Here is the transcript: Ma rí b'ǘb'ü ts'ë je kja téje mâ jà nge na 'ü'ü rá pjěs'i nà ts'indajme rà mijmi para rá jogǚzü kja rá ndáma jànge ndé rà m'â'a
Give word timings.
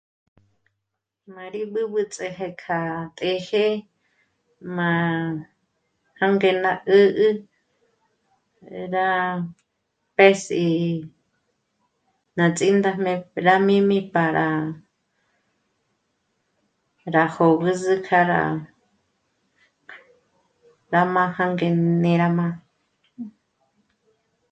Ma 1.33 1.43
rí 1.53 1.61
b'ǘb'ü 1.73 2.01
ts'ë 2.13 2.27
je 2.37 2.47
kja 2.61 2.81
téje 3.17 3.65
mâ 4.75 4.89
jà 6.17 6.25
nge 6.33 6.49
na 6.63 6.71
'ü'ü 6.89 7.29
rá 8.93 9.09
pjěs'i 10.15 10.67
nà 12.37 12.45
ts'indajme 12.57 13.13
rà 13.45 13.55
mijmi 13.67 13.99
para 14.13 14.45
rá 17.13 17.23
jogǚzü 17.35 17.93
kja 18.05 18.19
rá 18.31 18.41
ndáma 20.87 21.23
jànge 21.35 21.67
ndé 21.97 22.11
rà 22.21 22.27
m'â'a 22.37 22.53